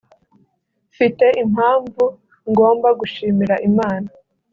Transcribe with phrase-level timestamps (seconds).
[0.91, 2.03] “Mfite impamvu
[2.49, 4.07] ngomba gushimira Imana